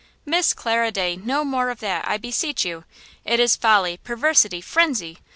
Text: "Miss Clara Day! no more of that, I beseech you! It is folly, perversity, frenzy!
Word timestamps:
"Miss 0.25 0.55
Clara 0.55 0.89
Day! 0.91 1.15
no 1.17 1.45
more 1.45 1.69
of 1.69 1.79
that, 1.81 2.07
I 2.07 2.17
beseech 2.17 2.65
you! 2.65 2.85
It 3.23 3.39
is 3.39 3.55
folly, 3.55 3.97
perversity, 4.03 4.59
frenzy! 4.59 5.19